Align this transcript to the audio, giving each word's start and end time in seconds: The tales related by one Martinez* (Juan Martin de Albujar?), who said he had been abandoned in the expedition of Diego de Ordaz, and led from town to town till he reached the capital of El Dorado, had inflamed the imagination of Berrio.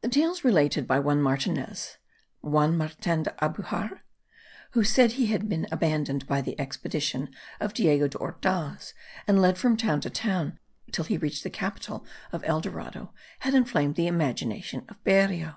The 0.00 0.08
tales 0.08 0.42
related 0.42 0.86
by 0.86 0.98
one 1.00 1.20
Martinez* 1.20 1.98
(Juan 2.40 2.78
Martin 2.78 3.24
de 3.24 3.30
Albujar?), 3.44 4.00
who 4.70 4.82
said 4.82 5.12
he 5.12 5.26
had 5.26 5.50
been 5.50 5.66
abandoned 5.70 6.24
in 6.30 6.42
the 6.44 6.58
expedition 6.58 7.28
of 7.60 7.74
Diego 7.74 8.08
de 8.08 8.16
Ordaz, 8.16 8.94
and 9.28 9.38
led 9.42 9.58
from 9.58 9.76
town 9.76 10.00
to 10.00 10.08
town 10.08 10.58
till 10.92 11.04
he 11.04 11.18
reached 11.18 11.42
the 11.42 11.50
capital 11.50 12.06
of 12.32 12.42
El 12.46 12.62
Dorado, 12.62 13.12
had 13.40 13.52
inflamed 13.52 13.96
the 13.96 14.06
imagination 14.06 14.86
of 14.88 14.96
Berrio. 15.04 15.56